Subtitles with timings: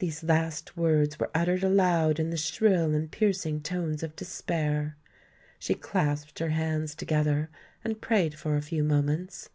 [0.00, 4.96] These last words were uttered aloud in the shrill and piercing tones of despair.
[5.60, 7.48] She clasped her hands together,
[7.84, 9.50] and prayed for a few moments.